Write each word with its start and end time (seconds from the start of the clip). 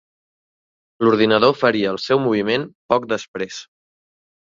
L'ordinador 1.05 1.53
faria 1.61 1.93
el 1.93 2.01
seu 2.07 2.25
moviment 2.27 2.69
poc 2.95 3.09
després. 3.17 3.65